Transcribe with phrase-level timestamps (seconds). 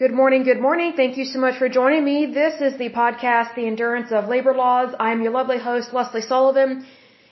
[0.00, 0.94] Good morning, good morning.
[0.96, 2.18] Thank you so much for joining me.
[2.32, 4.94] This is the podcast, The Endurance of Labor Laws.
[4.98, 6.86] I'm your lovely host, Leslie Sullivan,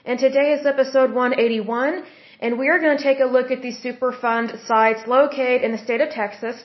[0.05, 2.03] and today is episode 181,
[2.41, 5.79] and we are going to take a look at the Superfund sites located in the
[5.79, 6.61] state of Texas.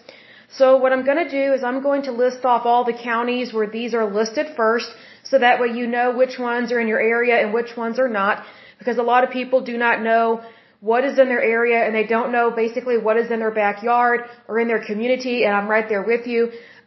[0.58, 3.54] So what I'm going to do is I'm going to list off all the counties
[3.54, 4.90] where these are listed first,
[5.22, 8.10] so that way you know which ones are in your area and which ones are
[8.10, 8.44] not,
[8.78, 10.42] because a lot of people do not know
[10.90, 14.18] what is in their area and they don't know basically what is in their backyard
[14.48, 16.40] or in their community and I'm right there with you.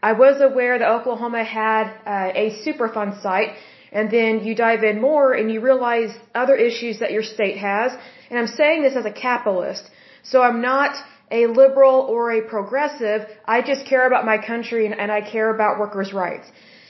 [0.10, 1.86] I was aware that Oklahoma had
[2.16, 3.52] uh, a Superfund site
[3.92, 6.12] and then you dive in more and you realize
[6.44, 7.90] other issues that your state has.
[8.30, 9.84] And I'm saying this as a capitalist.
[10.32, 10.94] So I'm not
[11.32, 13.22] a liberal or a progressive.
[13.46, 16.48] I just care about my country and, and I care about workers' rights.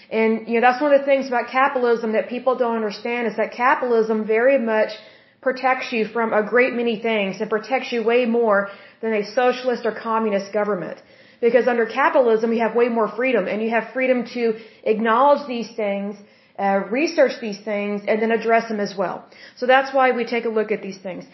[0.09, 3.37] And, you know, that's one of the things about capitalism that people don't understand is
[3.37, 4.91] that capitalism very much
[5.41, 8.69] protects you from a great many things and protects you way more
[9.01, 10.97] than a socialist or communist government.
[11.39, 15.69] Because under capitalism, you have way more freedom and you have freedom to acknowledge these
[15.75, 16.15] things,
[16.57, 19.25] uh, research these things, and then address them as well.
[19.57, 21.25] So that's why we take a look at these things.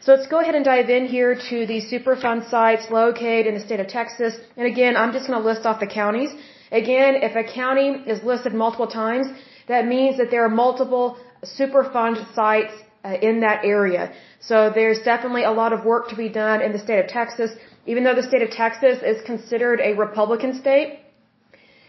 [0.00, 3.60] So let's go ahead and dive in here to the Superfund sites located in the
[3.60, 4.34] state of Texas.
[4.56, 6.30] And again, I'm just going to list off the counties.
[6.72, 9.26] Again, if a county is listed multiple times,
[9.68, 12.72] that means that there are multiple Superfund sites
[13.04, 14.12] uh, in that area.
[14.40, 17.50] So there's definitely a lot of work to be done in the state of Texas.
[17.86, 21.00] Even though the state of Texas is considered a Republican state,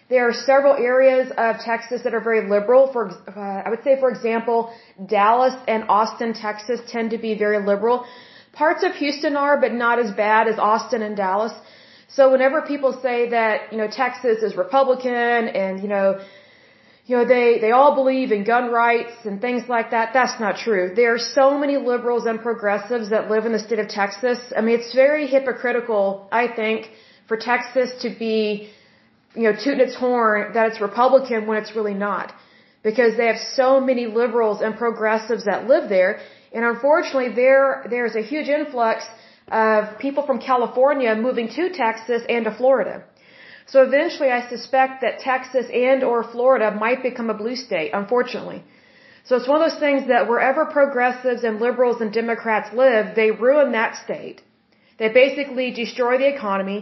[0.09, 2.91] there are several areas of Texas that are very liberal.
[2.91, 4.73] For uh, I would say, for example,
[5.05, 8.05] Dallas and Austin, Texas, tend to be very liberal.
[8.51, 11.53] Parts of Houston are, but not as bad as Austin and Dallas.
[12.09, 16.19] So whenever people say that you know Texas is Republican and you know
[17.05, 20.11] you know, they, they all believe in gun rights and things like that.
[20.13, 20.93] That's not true.
[20.95, 24.39] There are so many liberals and progressives that live in the state of Texas.
[24.55, 26.89] I mean, it's very hypocritical, I think,
[27.27, 28.69] for Texas to be,
[29.35, 32.33] you know, tooting its horn that it's Republican when it's really not.
[32.83, 36.19] Because they have so many liberals and progressives that live there.
[36.53, 39.03] And unfortunately, there, there's a huge influx
[39.51, 43.03] of people from California moving to Texas and to Florida.
[43.71, 48.63] So eventually I suspect that Texas and or Florida might become a blue state, unfortunately.
[49.25, 53.29] So it's one of those things that wherever progressives and liberals and Democrats live, they
[53.31, 54.41] ruin that state.
[54.99, 56.79] They basically destroy the economy.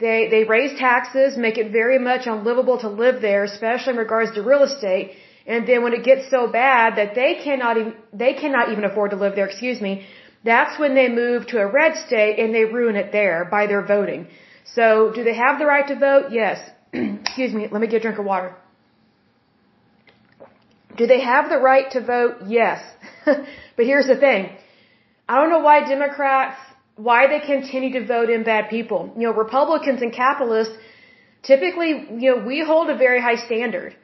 [0.00, 4.32] They, they raise taxes, make it very much unlivable to live there, especially in regards
[4.32, 5.12] to real estate.
[5.46, 9.10] And then when it gets so bad that they cannot even, they cannot even afford
[9.12, 10.06] to live there, excuse me,
[10.42, 13.82] that's when they move to a red state and they ruin it there by their
[13.82, 14.26] voting.
[14.64, 16.26] So, do they have the right to vote?
[16.30, 16.58] Yes.
[16.92, 18.54] Excuse me, let me get a drink of water.
[20.96, 22.36] Do they have the right to vote?
[22.46, 22.80] Yes.
[23.24, 24.50] but here's the thing.
[25.28, 26.56] I don't know why Democrats,
[26.96, 29.12] why they continue to vote in bad people.
[29.16, 30.76] You know, Republicans and capitalists,
[31.42, 33.96] typically, you know, we hold a very high standard.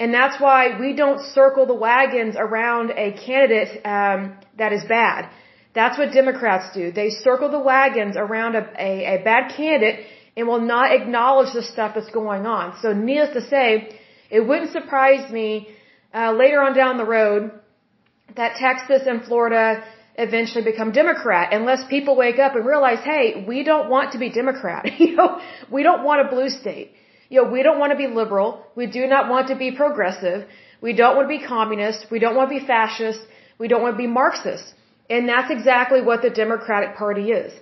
[0.00, 5.28] And that's why we don't circle the wagons around a candidate um, that is bad.
[5.74, 6.92] That's what Democrats do.
[6.92, 10.06] They circle the wagons around a, a, a bad candidate
[10.36, 12.78] and will not acknowledge the stuff that's going on.
[12.82, 13.98] So needless to say,
[14.30, 15.68] it wouldn't surprise me
[16.14, 17.50] uh, later on down the road
[18.36, 19.84] that Texas and Florida
[20.16, 24.30] eventually become Democrat unless people wake up and realize, hey, we don't want to be
[24.30, 24.86] Democrat.
[24.98, 25.40] you know,
[25.70, 26.92] we don't want a blue state.
[27.28, 28.64] You know, we don't want to be liberal.
[28.74, 30.46] We do not want to be progressive.
[30.82, 32.06] We don't want to be communist.
[32.10, 33.20] We don't want to be fascist.
[33.58, 34.74] We don't want to be Marxist.
[35.10, 37.52] And that's exactly what the Democratic Party is.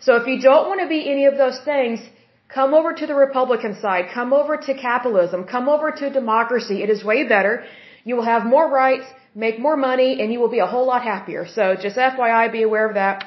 [0.00, 2.00] So if you don't want to be any of those things,
[2.48, 6.82] come over to the Republican side, come over to capitalism, come over to democracy.
[6.82, 7.64] It is way better.
[8.04, 11.02] You will have more rights, make more money, and you will be a whole lot
[11.02, 11.46] happier.
[11.46, 13.24] So just FYI, be aware of that.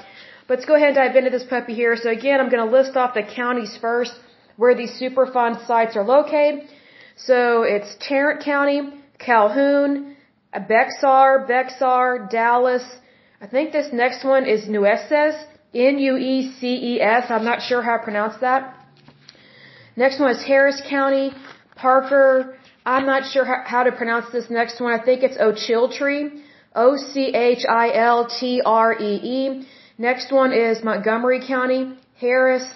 [0.47, 1.96] Let's go ahead and dive into this puppy here.
[1.96, 4.13] So again, I'm going to list off the counties first
[4.57, 6.68] where these Superfund sites are located.
[7.16, 8.80] So it's Tarrant County,
[9.19, 10.16] Calhoun,
[10.53, 12.84] Bexar, Bexar, Dallas,
[13.42, 15.36] I think this next one is Nueces,
[15.74, 17.26] N-U-E-C-E-S.
[17.30, 18.76] I'm not sure how I pronounce that.
[19.96, 21.31] Next one is Harris County,
[21.78, 22.58] Parker.
[22.86, 24.92] I'm not sure how, how to pronounce this next one.
[24.92, 26.42] I think it's Ochiltree,
[26.75, 27.66] O-C-H-I-L-T-R-E-E.
[29.98, 32.68] Next one is Montgomery County, Harris.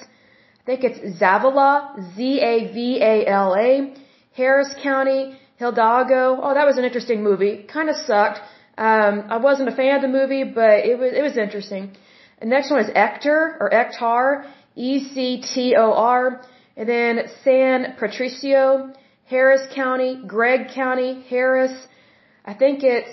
[0.62, 3.96] I think it's Zavala, Z-A-V-A-L-A.
[4.32, 6.40] Harris County, Hidalgo.
[6.42, 7.64] Oh, that was an interesting movie.
[7.72, 8.40] Kind of sucked.
[8.78, 11.92] Um, I wasn't a fan of the movie, but it was it was interesting.
[12.40, 16.42] The next one is Ector or Ectar, E C T O R,
[16.76, 18.94] and then San Patricio,
[19.26, 21.88] Harris County, Gregg County, Harris.
[22.46, 23.12] I think it's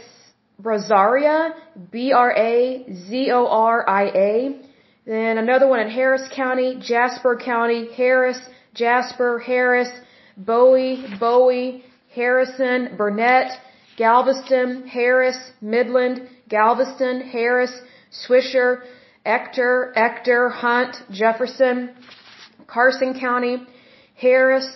[0.61, 1.53] Brazoria,
[1.91, 4.61] B R A Z O R I A.
[5.07, 8.41] Then another one in Harris County, Jasper County, Harris,
[8.75, 9.91] Jasper, Harris,
[10.37, 11.85] Bowie, Bowie,
[12.15, 13.51] Harrison, Burnet,
[14.01, 16.17] Galveston, Harris, Midland,
[16.49, 17.75] Galveston, Harris,
[18.21, 18.81] Swisher,
[19.27, 21.91] Ector, Ector, Hunt, Jefferson,
[22.67, 23.57] Carson County,
[24.15, 24.69] Harris,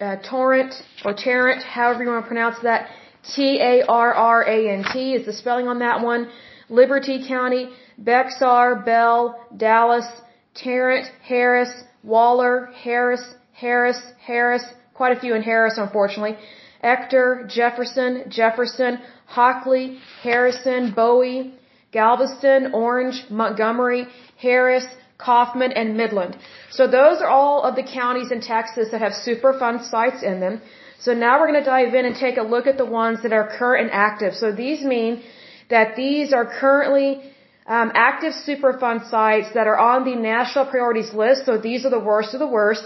[0.00, 0.72] uh, Torrent,
[1.04, 2.86] or Tarrant, however you want to pronounce that.
[3.34, 6.30] T-A-R-R-A-N-T is the spelling on that one.
[6.68, 9.20] Liberty County, Bexar, Bell,
[9.56, 10.06] Dallas,
[10.54, 11.72] Tarrant, Harris,
[12.04, 14.62] Waller, Harris, Harris, Harris,
[14.94, 16.36] quite a few in Harris, unfortunately.
[16.82, 21.54] Ector, Jefferson, Jefferson, Hockley, Harrison, Bowie,
[21.92, 24.06] Galveston, Orange, Montgomery,
[24.36, 24.86] Harris,
[25.18, 26.36] Kaufman, and Midland.
[26.70, 30.62] So those are all of the counties in Texas that have Superfund sites in them.
[31.00, 33.32] So now we're going to dive in and take a look at the ones that
[33.32, 34.34] are current and active.
[34.34, 35.22] So these mean
[35.68, 37.22] that these are currently
[37.66, 41.46] um, active Superfund sites that are on the national priorities list.
[41.46, 42.84] So these are the worst of the worst.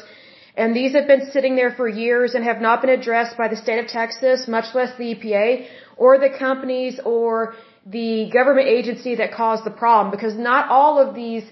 [0.57, 3.57] And these have been sitting there for years and have not been addressed by the
[3.57, 5.67] state of Texas, much less the EPA
[5.97, 7.55] or the companies or
[7.87, 11.45] the government agency that caused the problem because not all of these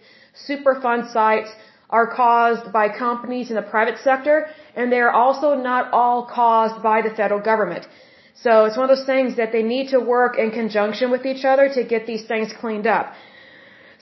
[0.49, 1.51] Superfund sites
[1.91, 6.83] are caused by companies in the private sector and they are also not all caused
[6.83, 7.87] by the federal government.
[8.35, 11.45] So it's one of those things that they need to work in conjunction with each
[11.45, 13.13] other to get these things cleaned up.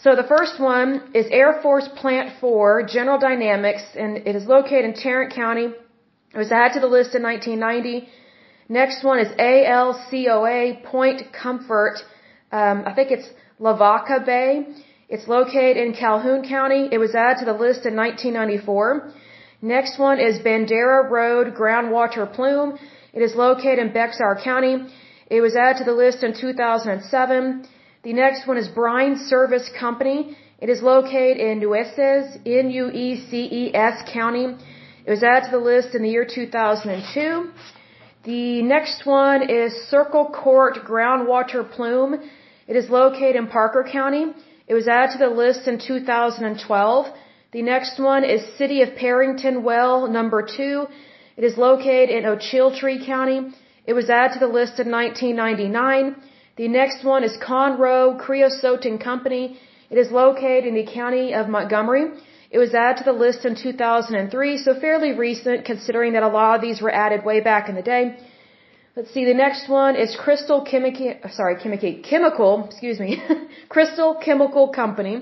[0.02, 4.84] So the first one is Air Force Plant 4, General Dynamics, and it is located
[4.84, 5.68] in Tarrant County.
[6.34, 8.08] It was added to the list in 1990.
[8.68, 11.96] Next one is ALCOA Point Comfort
[12.52, 14.66] um, I think it's Lavaca Bay.
[15.08, 16.88] It's located in Calhoun County.
[16.90, 19.12] It was added to the list in 1994.
[19.62, 22.78] Next one is Bandera Road Groundwater Plume.
[23.12, 24.86] It is located in Bexar County.
[25.28, 27.66] It was added to the list in 2007.
[28.02, 30.34] The next one is Brine Service Company.
[30.58, 34.56] It is located in Nueces, N-U-E-C-E-S County.
[35.04, 37.50] It was added to the list in the year 2002.
[38.24, 42.14] The next one is Circle Court Groundwater Plume.
[42.66, 44.32] It is located in Parker County.
[44.66, 47.06] It was added to the list in 2012.
[47.52, 50.86] The next one is City of Parrington Well number 2.
[51.36, 53.50] It is located in Ochiltree County.
[53.84, 56.16] It was added to the list in 1999.
[56.60, 59.58] The next one is Conroe Creosote and Company.
[59.88, 62.04] It is located in the county of Montgomery.
[62.50, 66.56] It was added to the list in 2003, so fairly recent considering that a lot
[66.56, 68.02] of these were added way back in the day.
[68.94, 73.10] Let's see, the next one is Crystal Chemical, sorry, Chemical, Chemical, excuse me,
[73.70, 75.14] Crystal Chemical Company.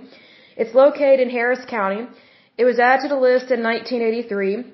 [0.56, 2.02] It's located in Harris County.
[2.56, 4.64] It was added to the list in 1983.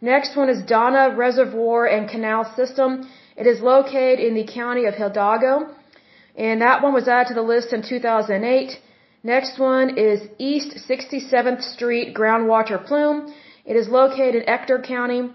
[0.00, 3.10] Next one is Donna Reservoir and Canal System.
[3.36, 5.81] It is located in the county of Hidalgo.
[6.36, 8.78] And that one was added to the list in 2008.
[9.22, 13.32] Next one is East 67th Street Groundwater Plume.
[13.64, 15.30] It is located in Ector County.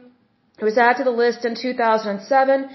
[0.60, 2.70] It was added to the list in 2007.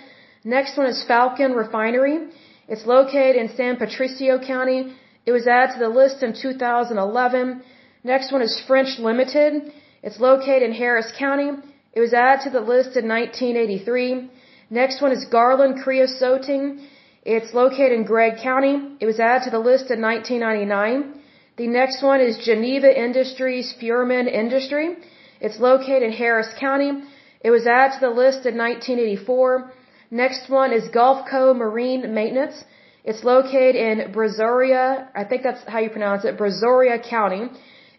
[0.44, 2.28] Next one is Falcon Refinery.
[2.68, 4.94] It's located in San Patricio County.
[5.26, 7.62] It was added to the list in 2011.
[8.04, 9.72] Next one is French Limited.
[10.02, 11.50] It's located in Harris County.
[11.92, 14.30] It was added to the list in 1983.
[14.70, 16.80] Next one is Garland Creosoting.
[17.24, 18.96] It's located in Gregg County.
[18.98, 21.20] It was added to the list in 1999.
[21.56, 24.96] The next one is Geneva Industries Fuhrmann Industry.
[25.40, 26.90] It's located in Harris County.
[27.40, 29.70] It was added to the list in 1984.
[30.10, 32.64] Next one is Gulfco Marine Maintenance.
[33.04, 37.48] It's located in Brazoria, I think that's how you pronounce it, Brazoria County.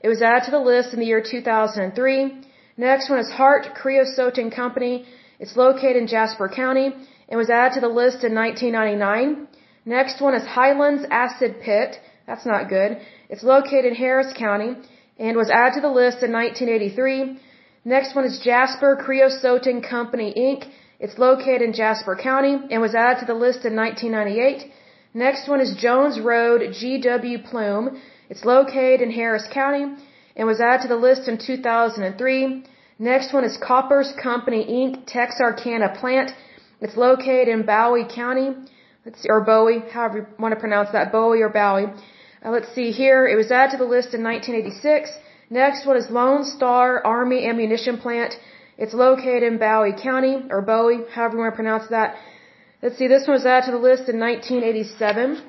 [0.02, 2.42] It was added to the list in the year 2003.
[2.76, 5.06] Next one is Hart Creosote Company.
[5.40, 6.94] It's located in Jasper County
[7.30, 9.48] and was added to the list in 1999.
[9.86, 12.00] Next one is Highlands Acid Pit.
[12.28, 12.98] That's not good.
[13.30, 14.76] It's located in Harris County
[15.18, 17.38] and was added to the list in 1983.
[17.86, 20.70] Next one is Jasper Creosote Company Inc.
[21.00, 24.72] It's located in Jasper County and was added to the list in 1998.
[25.14, 28.02] Next one is Jones Road GW Plume.
[28.30, 29.86] It's located in Harris County
[30.36, 32.64] and was added to the list in 2003.
[33.00, 35.06] Next one is Koppers Company Inc.
[35.06, 36.32] Texarkana Plant.
[36.84, 38.50] It's located in Bowie County.
[39.06, 41.88] Let's see, or Bowie, however you want to pronounce that, Bowie or Bowie.
[42.44, 43.22] Uh, let's see here.
[43.34, 45.10] It was added to the list in 1986.
[45.50, 48.34] Next one is Lone Star Army Ammunition Plant.
[48.78, 52.16] It's located in Bowie County, or Bowie, however you want to pronounce that.
[52.82, 55.42] Let's see, this one was added to the list in 1987.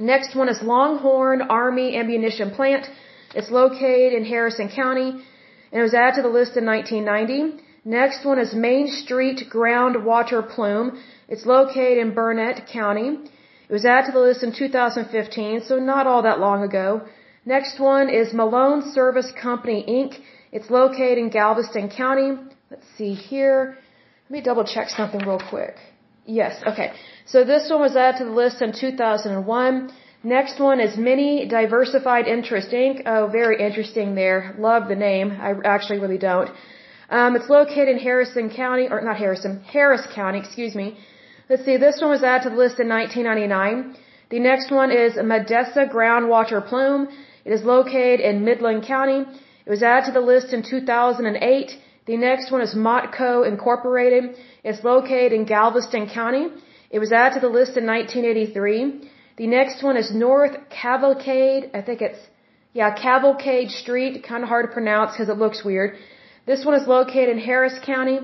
[0.00, 2.88] Next one is Longhorn Army Ammunition Plant.
[3.36, 5.10] It's located in Harrison County,
[5.70, 7.63] and it was added to the list in 1990.
[7.84, 10.98] Next one is Main Street Groundwater Plume.
[11.28, 13.18] It's located in Burnet County.
[13.68, 17.02] It was added to the list in 2015, so not all that long ago.
[17.44, 20.18] Next one is Malone Service Company Inc.
[20.50, 22.38] It's located in Galveston County.
[22.70, 23.76] Let's see here.
[24.24, 25.76] Let me double check something real quick.
[26.24, 26.92] Yes, okay.
[27.26, 29.92] So this one was added to the list in 2001.
[30.22, 33.02] Next one is Mini Diversified Interest Inc.
[33.04, 34.54] Oh, very interesting there.
[34.58, 35.32] Love the name.
[35.32, 36.48] I actually really don't.
[37.16, 40.86] Um, it's located in Harrison County, or not Harrison, Harris County, excuse me.
[41.48, 43.96] Let's see, this one was added to the list in 1999.
[44.34, 47.02] The next one is Midessa Groundwater Plume.
[47.44, 49.20] It is located in Midland County.
[49.66, 51.78] It was added to the list in 2008.
[52.06, 54.24] The next one is Motco Incorporated.
[54.64, 56.46] It's located in Galveston County.
[56.90, 59.08] It was added to the list in 1983.
[59.36, 61.70] The next one is North Cavalcade.
[61.78, 62.18] I think it's,
[62.72, 64.24] yeah, Cavalcade Street.
[64.26, 65.94] Kind of hard to pronounce because it looks weird.
[66.46, 68.18] This one is located in Harris County.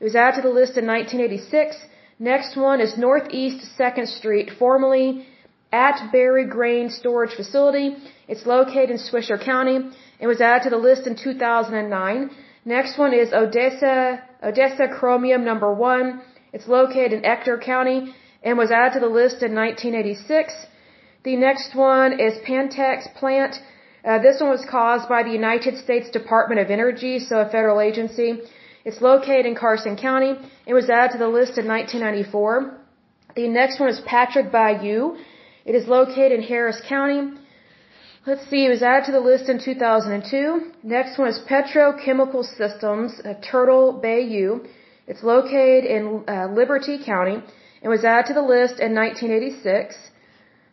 [0.00, 1.76] It was added to the list in 1986.
[2.18, 5.26] Next one is Northeast 2nd Street, formerly
[5.72, 7.96] Attebury Grain Storage Facility.
[8.28, 9.78] It's located in Swisher County.
[10.20, 12.30] It was added to the list in 2009.
[12.64, 16.22] Next one is Odessa, Odessa Chromium number 1.
[16.52, 18.14] It's located in Ector County
[18.44, 20.54] and was added to the list in 1986.
[21.24, 23.56] The next one is Pantex plant.
[24.04, 27.80] Uh, this one was caused by the United States Department of Energy, so a federal
[27.80, 28.40] agency.
[28.84, 30.34] It's located in Carson County.
[30.66, 32.76] It was added to the list in 1994.
[33.34, 35.16] The next one is Patrick Bayou.
[35.64, 37.20] It is located in Harris County.
[38.26, 40.72] Let's see, it was added to the list in 2002.
[40.82, 44.64] Next one is Petrochemical Systems, uh, Turtle Bayou.
[45.06, 47.42] It's located in uh, Liberty County
[47.82, 49.96] and was added to the list in 1986.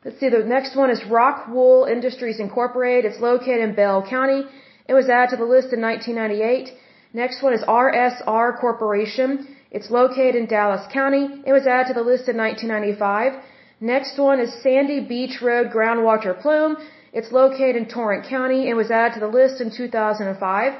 [0.03, 3.05] Let's see, the next one is Rock Wool Industries Incorporated.
[3.05, 4.41] It's located in Bell County.
[4.89, 6.73] It was added to the list in 1998.
[7.13, 9.55] Next one is RSR Corporation.
[9.69, 11.43] It's located in Dallas County.
[11.45, 13.43] It was added to the list in 1995.
[13.79, 16.77] Next one is Sandy Beach Road Groundwater Plume.
[17.13, 20.73] It's located in Torrent County and was added to the list in 2005.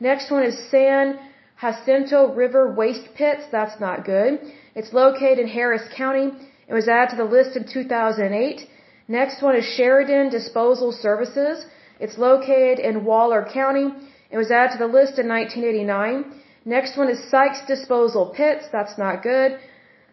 [0.00, 1.20] Next one is San
[1.60, 3.44] Jacinto River Waste Pits.
[3.52, 4.40] That's not good.
[4.74, 6.32] It's located in Harris County.
[6.68, 8.66] It was added to the list in 2008.
[9.08, 11.66] Next one is Sheridan Disposal Services.
[12.00, 13.86] It's located in Waller County.
[14.30, 16.24] It was added to the list in 1989.
[16.64, 18.64] Next one is Sikes Disposal Pits.
[18.72, 19.58] That's not good.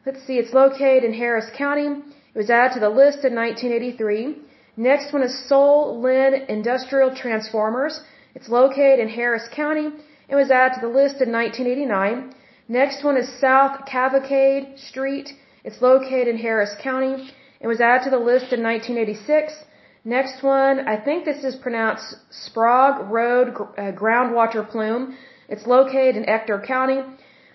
[0.05, 1.89] Let's see, it's located in Harris County.
[2.33, 4.37] It was added to the list in 1983.
[4.77, 8.01] Next one is Sol Lynn Industrial Transformers.
[8.35, 9.87] It's located in Harris County.
[10.27, 12.33] It was added to the list in 1989.
[12.67, 15.33] Next one is South Cavalcade Street.
[15.63, 17.29] It's located in Harris County.
[17.59, 19.53] It was added to the list in 1986.
[20.03, 25.15] Next one, I think this is pronounced Sprague Road uh, Groundwater Plume.
[25.47, 27.01] It's located in Ector County.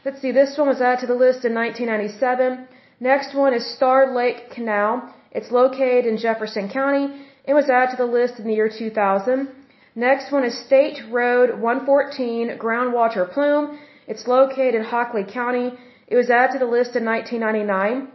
[0.04, 2.68] Let's see, this one was added to the list in 1997.
[3.00, 5.12] Next one is Star Lake Canal.
[5.32, 7.26] It's located in Jefferson County.
[7.44, 9.48] It was added to the list in the year 2000.
[9.96, 13.78] Next one is State Road 114 Groundwater Plume.
[14.06, 15.72] It's located in Hockley County.
[16.08, 18.08] It was added to the list in 1999.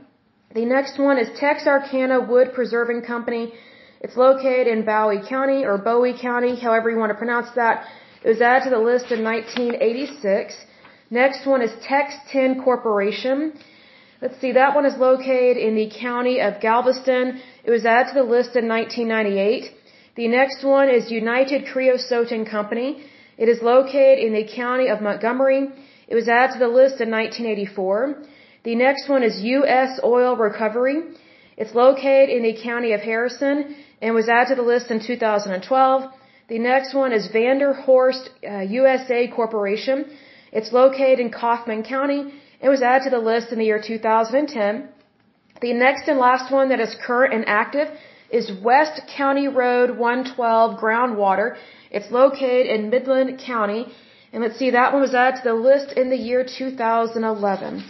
[0.55, 3.53] The next one is Texarkana Wood Preserving Company.
[3.99, 7.85] It's located in Bowie County or Bowie County, however you want to pronounce that.
[8.23, 10.55] It was added to the list in 1986.
[11.09, 13.59] Next one is Tex Tin Corporation.
[14.21, 17.41] Let's see, that one is located in the county of Galveston.
[17.65, 19.71] It was added to the list in 1998.
[20.15, 23.03] The next one is United Creosote Company.
[23.37, 25.69] It is located in the county of Montgomery.
[26.07, 28.23] It was added to the list in 1984.
[28.63, 29.99] The next one is U.S.
[30.03, 30.97] Oil Recovery.
[31.57, 36.11] It's located in the county of Harrison and was added to the list in 2012.
[36.47, 40.05] The next one is Vanderhorst uh, USA Corporation.
[40.51, 44.89] It's located in Kaufman County and was added to the list in the year 2010.
[45.61, 47.87] The next and last one that is current and active
[48.31, 51.55] is West County Road 112 Groundwater.
[51.91, 53.85] It's located in Midland County
[54.33, 57.83] and let's see, that one was added to the list in the year 2011.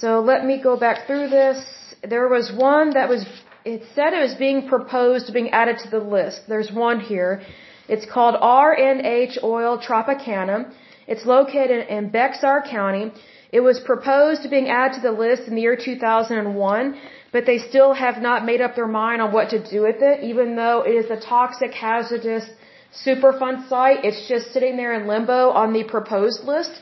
[0.00, 1.58] So let me go back through this.
[2.02, 3.24] There was one that was,
[3.64, 6.48] it said it was being proposed being added to the list.
[6.48, 7.42] There's one here.
[7.88, 10.72] It's called R&H Oil Tropicana.
[11.06, 13.12] It's located in Bexar County.
[13.52, 16.98] It was proposed being added to the list in the year 2001,
[17.32, 20.22] but they still have not made up their mind on what to do with it,
[20.22, 22.48] even though it is a toxic, hazardous,
[22.92, 24.04] Superfund site.
[24.04, 26.72] It's just sitting there in limbo on the proposed list.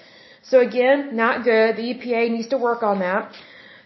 [0.43, 1.77] So again, not good.
[1.77, 3.33] The EPA needs to work on that.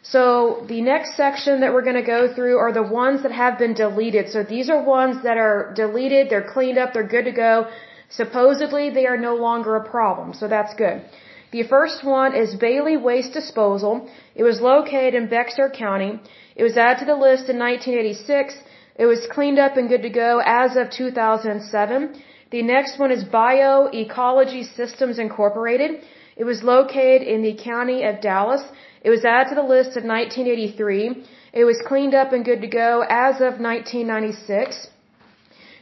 [0.02, 3.58] So the next section that we're going to go through are the ones that have
[3.58, 4.28] been deleted.
[4.30, 7.68] So these are ones that are deleted, they're cleaned up, they're good to go.
[8.10, 10.34] Supposedly they are no longer a problem.
[10.34, 11.04] So that's good.
[11.52, 14.08] The first one is Bailey Waste Disposal.
[14.34, 16.20] It was located in Bexar County.
[16.56, 18.54] It was added to the list in 1986.
[19.02, 22.22] It was cleaned up and good to go as of 2007.
[22.52, 25.90] The next one is Bioecology Systems Incorporated.
[26.36, 28.62] It was located in the county of Dallas.
[29.06, 31.24] It was added to the list of 1983.
[31.52, 34.86] It was cleaned up and good to go as of 1996.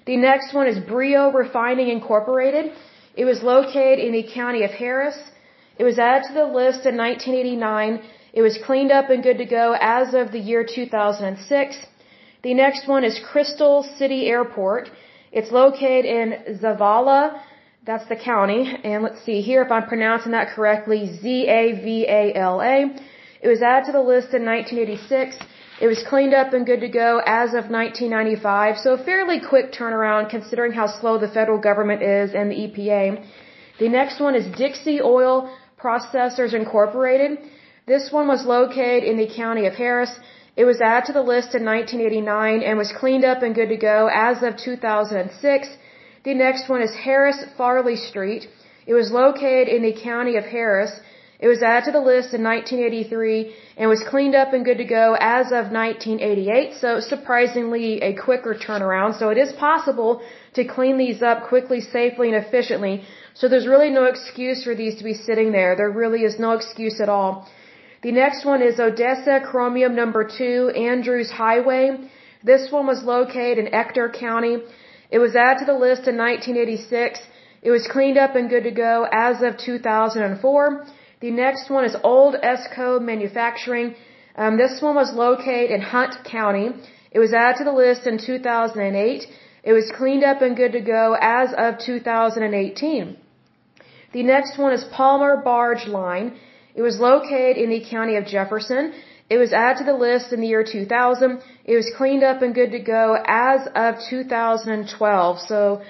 [0.07, 2.73] The next one is Brio Refining Incorporated.
[3.23, 5.19] It was located in the county of Harris.
[5.79, 8.03] It was added to the list in 1989.
[8.33, 11.87] It was cleaned up and good to go as of the year 2006.
[12.43, 14.91] The next one is Crystal City Airport.
[15.31, 17.39] It's located in Zavala.
[17.85, 18.63] That's the county.
[18.83, 21.19] And let's see here if I'm pronouncing that correctly.
[21.21, 22.77] Z-A-V-A-L-A.
[23.43, 25.37] It was added to the list in 1986.
[25.83, 28.79] It was cleaned up and good to go as of 1995.
[28.79, 33.25] So a fairly quick turnaround considering how slow the federal government is and the EPA.
[33.79, 37.39] The next one is Dixie Oil Processors Incorporated.
[37.87, 40.13] This one was located in the county of Harris.
[40.61, 43.79] It was added to the list in 1989 and was cleaned up and good to
[43.93, 45.69] go as of 2006.
[46.29, 48.43] The next one is Harris Farley Street.
[48.91, 50.93] It was located in the county of Harris.
[51.45, 54.89] It was added to the list in 1983 and was cleaned up and good to
[55.01, 55.07] go
[55.39, 56.75] as of 1988.
[56.83, 59.19] So surprisingly a quicker turnaround.
[59.19, 60.21] So it is possible
[60.59, 62.95] to clean these up quickly, safely, and efficiently.
[63.33, 65.75] So there's really no excuse for these to be sitting there.
[65.75, 67.49] There really is no excuse at all.
[68.03, 71.99] The next one is Odessa Chromium number 2, Andrews Highway.
[72.43, 74.57] This one was located in Ector County.
[75.11, 77.21] It was added to the list in 1986.
[77.61, 80.87] It was cleaned up and good to go as of 2004.
[81.21, 83.95] The next one is Old Esco Manufacturing.
[84.35, 86.71] Um, this one was located in Hunt County.
[87.11, 89.27] It was added to the list in 2008.
[89.63, 93.19] It was cleaned up and good to go as of 2018.
[94.15, 96.39] The next one is Palmer Barge Line.
[96.81, 98.85] It was located in the county of Jefferson.
[99.35, 101.43] It was added to the list in the year 2000.
[101.73, 103.05] It was cleaned up and good to go
[103.51, 105.41] as of 2012.
[105.51, 105.83] So,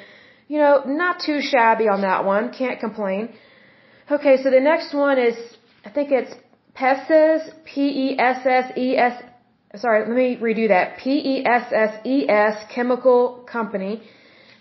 [0.49, 2.45] you know, not too shabby on that one.
[2.61, 3.23] Can't complain.
[4.17, 5.37] Okay, so the next one is,
[5.85, 6.33] I think it's
[6.75, 9.15] Pesses, P-E-S-S-E-S,
[9.85, 10.99] sorry, let me redo that.
[11.05, 13.21] P-E-S-S-E-S Chemical
[13.57, 14.03] Company.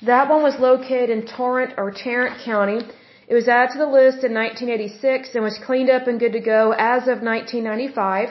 [0.04, 2.82] That one was located in Torrent or Tarrant County.
[3.30, 6.40] It was added to the list in 1986 and was cleaned up and good to
[6.40, 8.30] go as of 1995.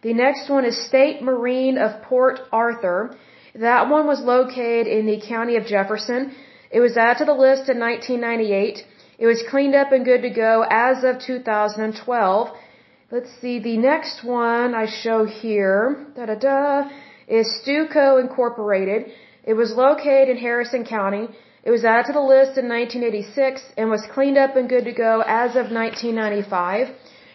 [0.00, 3.14] The next one is State Marine of Port Arthur.
[3.54, 6.32] That one was located in the county of Jefferson.
[6.70, 8.86] It was added to the list in 1998.
[9.18, 12.48] It was cleaned up and good to go as of 2012.
[13.10, 16.88] Let's see, the next one I show here, da da da,
[17.28, 19.12] is Stewco Incorporated.
[19.44, 21.28] It was located in Harrison County.
[21.64, 24.92] It was added to the list in 1986 and was cleaned up and good to
[24.92, 26.88] go as of 1995.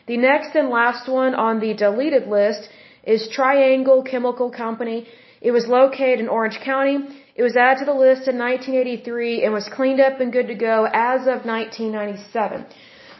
[0.08, 2.68] The next and last one on the deleted list
[3.04, 5.08] is Triangle Chemical Company.
[5.40, 6.98] It was located in Orange County.
[7.36, 10.56] It was added to the list in 1983 and was cleaned up and good to
[10.56, 12.66] go as of 1997.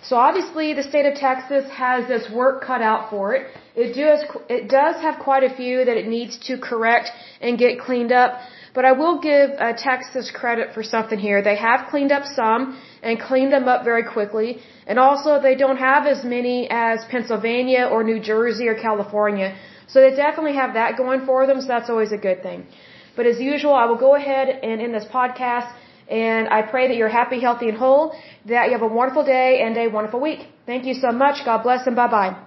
[0.04, 3.48] So obviously the state of Texas has this work cut out for it.
[3.76, 7.80] It does, it does have quite a few that it needs to correct and get
[7.80, 8.40] cleaned up.
[8.78, 11.38] But I will give uh, Texas credit for something here.
[11.42, 14.50] They have cleaned up some and cleaned them up very quickly.
[14.86, 19.50] And also they don't have as many as Pennsylvania or New Jersey or California.
[19.88, 22.68] So they definitely have that going for them, so that's always a good thing.
[23.16, 25.72] But as usual, I will go ahead and end this podcast
[26.08, 28.04] and I pray that you're happy, healthy, and whole,
[28.46, 30.42] that you have a wonderful day and a wonderful week.
[30.68, 31.44] Thank you so much.
[31.46, 32.47] God bless and bye bye.